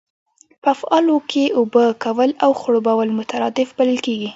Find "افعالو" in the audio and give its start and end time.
0.75-1.15